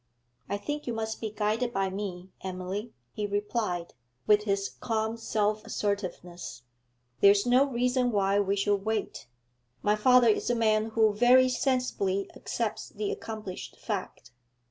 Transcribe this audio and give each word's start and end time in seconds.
'I 0.49 0.57
think 0.57 0.87
you 0.87 0.93
must 0.93 1.21
be 1.21 1.29
guided 1.29 1.71
by 1.71 1.91
me, 1.91 2.31
Emily,' 2.43 2.91
he 3.13 3.27
replied, 3.27 3.93
with 4.25 4.45
his 4.45 4.67
calm 4.79 5.15
self 5.15 5.63
assertiveness. 5.63 6.63
'There 7.19 7.29
is 7.29 7.45
no 7.45 7.65
reason 7.67 8.11
why 8.11 8.39
we 8.39 8.55
should 8.55 8.83
wait. 8.83 9.27
My 9.83 9.95
father 9.95 10.27
is 10.29 10.49
a 10.49 10.55
man 10.55 10.85
who 10.95 11.13
very 11.13 11.49
sensibly 11.49 12.27
accepts 12.35 12.89
the 12.89 13.11
accomplished 13.11 13.77
fact. 13.79 14.31